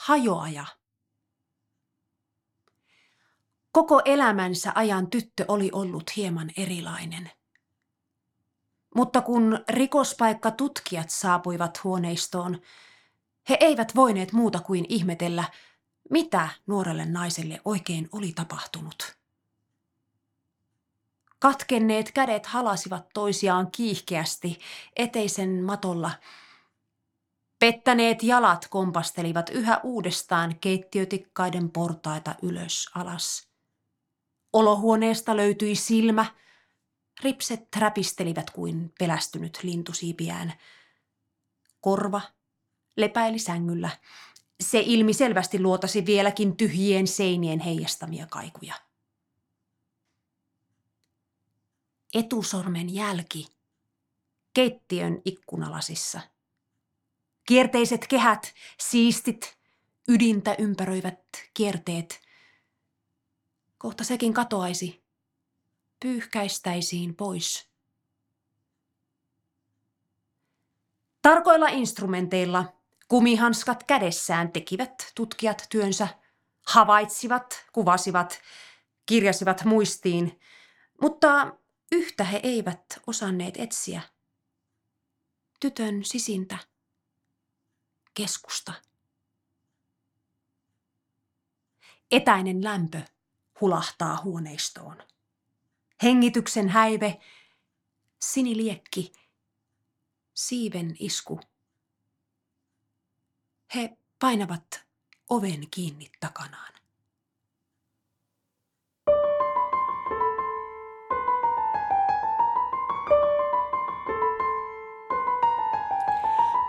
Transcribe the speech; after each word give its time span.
hajoaja. 0.00 0.66
Koko 3.72 4.02
elämänsä 4.04 4.72
ajan 4.74 5.10
tyttö 5.10 5.44
oli 5.48 5.70
ollut 5.72 6.16
hieman 6.16 6.50
erilainen. 6.56 7.30
Mutta 8.94 9.20
kun 9.20 9.64
rikospaikka 9.68 10.50
tutkijat 10.50 11.10
saapuivat 11.10 11.84
huoneistoon, 11.84 12.60
he 13.48 13.56
eivät 13.60 13.94
voineet 13.94 14.32
muuta 14.32 14.60
kuin 14.60 14.86
ihmetellä, 14.88 15.44
mitä 16.10 16.48
nuorelle 16.66 17.04
naiselle 17.06 17.60
oikein 17.64 18.08
oli 18.12 18.32
tapahtunut. 18.32 19.18
Katkenneet 21.38 22.12
kädet 22.12 22.46
halasivat 22.46 23.08
toisiaan 23.14 23.70
kiihkeästi 23.70 24.58
eteisen 24.96 25.64
matolla. 25.64 26.10
Pettäneet 27.60 28.22
jalat 28.22 28.66
kompastelivat 28.70 29.50
yhä 29.50 29.80
uudestaan 29.82 30.58
keittiötikkaiden 30.60 31.70
portaita 31.70 32.34
ylös 32.42 32.90
alas. 32.94 33.48
Olohuoneesta 34.52 35.36
löytyi 35.36 35.74
silmä. 35.74 36.26
Ripset 37.22 37.76
räpistelivät 37.76 38.50
kuin 38.50 38.92
pelästynyt 38.98 39.58
lintusiipiään. 39.62 40.52
Korva 41.80 42.20
lepäili 42.96 43.38
sängyllä. 43.38 43.90
Se 44.60 44.82
ilmi 44.86 45.12
selvästi 45.12 45.60
luotasi 45.60 46.06
vieläkin 46.06 46.56
tyhjien 46.56 47.06
seinien 47.06 47.60
heijastamia 47.60 48.26
kaikuja. 48.26 48.74
Etusormen 52.14 52.94
jälki 52.94 53.46
keittiön 54.54 55.22
ikkunalasissa. 55.24 56.20
Kierteiset 57.50 58.06
kehät, 58.06 58.54
siistit, 58.78 59.58
ydintä 60.08 60.54
ympäröivät 60.58 61.20
kierteet. 61.54 62.20
Kohta 63.78 64.04
sekin 64.04 64.34
katoaisi. 64.34 65.04
Pyyhkäistäisiin 66.00 67.16
pois. 67.16 67.68
Tarkoilla 71.22 71.68
instrumenteilla, 71.68 72.72
kumihanskat 73.08 73.84
kädessään 73.84 74.52
tekivät 74.52 75.12
tutkijat 75.14 75.66
työnsä, 75.70 76.08
havaitsivat, 76.66 77.66
kuvasivat, 77.72 78.40
kirjasivat 79.06 79.64
muistiin, 79.64 80.40
mutta 81.00 81.56
yhtä 81.92 82.24
he 82.24 82.40
eivät 82.42 83.00
osanneet 83.06 83.54
etsiä. 83.56 84.00
Tytön 85.60 86.04
sisintä, 86.04 86.69
keskusta. 88.14 88.72
Etäinen 92.10 92.64
lämpö 92.64 93.02
hulahtaa 93.60 94.22
huoneistoon. 94.24 95.02
Hengityksen 96.02 96.68
häive, 96.68 97.20
siniliekki, 98.22 99.12
siiven 100.34 100.96
isku. 100.98 101.40
He 103.74 103.96
painavat 104.18 104.84
oven 105.30 105.70
kiinni 105.70 106.10
takanaan. 106.20 106.72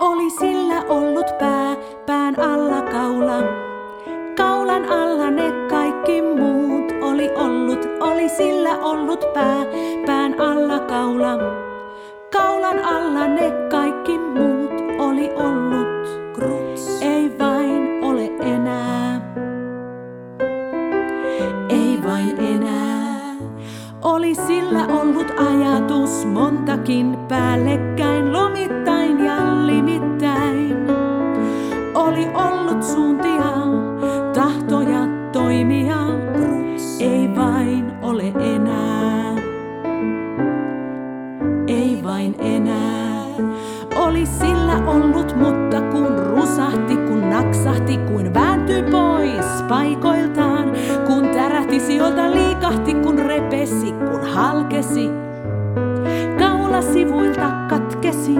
Oli 0.00 0.30
sillä 0.30 0.67
ollut 0.88 1.38
pää, 1.38 1.76
pään 2.06 2.40
alla 2.40 2.82
kaula. 2.82 3.42
Kaulan 4.36 4.84
alla 4.84 5.30
ne 5.30 5.52
kaikki 5.70 6.22
muut 6.22 6.92
oli 7.02 7.30
ollut, 7.34 7.88
oli 8.00 8.28
sillä 8.28 8.78
ollut 8.78 9.24
pää, 9.34 9.66
pään 10.06 10.40
alla 10.40 10.78
kaula. 10.78 11.38
Kaulan 12.32 12.78
alla 12.78 13.26
ne 13.26 13.52
kaikki 13.70 14.18
muut 14.18 14.72
oli 14.98 15.30
ollut. 15.34 15.88
Kruts. 16.34 17.02
Ei 17.02 17.38
vain 17.38 18.04
ole 18.04 18.30
enää. 18.40 19.34
Ei 21.68 21.98
vain 22.06 22.38
enää. 22.38 23.36
Oli 24.02 24.34
sillä 24.34 24.86
ollut 24.86 25.30
ajatus 25.30 26.26
montakin 26.26 27.18
päällekkäin 27.28 28.32
lomittain 28.32 29.24
ja 29.24 29.66
limittäin. 29.66 30.37
Vain 42.28 42.52
enää. 42.54 43.26
Oli 43.96 44.26
sillä 44.26 44.74
ollut, 44.86 45.36
mutta 45.36 45.80
kun 45.80 46.18
rusahti, 46.26 46.96
kun 46.96 47.30
naksahti, 47.30 47.96
kun 47.96 48.34
vääntyi 48.34 48.82
pois 48.82 49.46
paikoiltaan, 49.68 50.72
kun 51.06 51.28
tärähti 51.28 51.80
sieltä 51.80 52.30
liikahti, 52.30 52.94
kun 52.94 53.18
repesi, 53.18 53.92
kun 53.92 54.24
halkesi, 54.34 55.10
kaula 56.38 56.82
sivuilta 56.82 57.50
katkesi. 57.68 58.34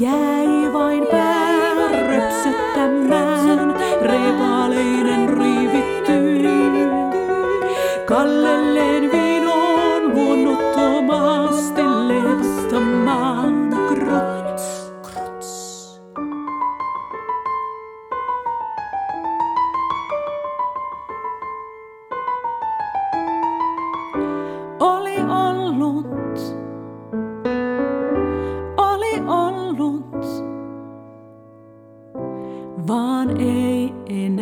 Jäi 0.00 0.72
vain 0.72 1.06
pää 1.10 1.72
röpsöttämään, 2.08 3.74
repaleinen 4.02 5.38
riivittyy. 5.38 6.42
Kalle 8.06 8.74
van 32.84 33.36
één 33.36 34.38